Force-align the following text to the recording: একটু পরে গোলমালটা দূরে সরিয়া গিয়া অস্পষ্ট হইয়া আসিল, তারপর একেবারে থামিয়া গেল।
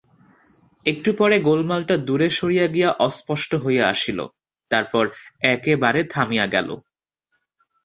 একটু 0.85 1.09
পরে 1.17 1.35
গোলমালটা 1.39 1.95
দূরে 2.07 2.27
সরিয়া 2.37 2.67
গিয়া 2.67 2.89
অস্পষ্ট 3.07 3.51
হইয়া 3.63 3.83
আসিল, 3.93 4.19
তারপর 4.71 5.03
একেবারে 5.53 6.01
থামিয়া 6.13 6.45
গেল। 6.55 6.69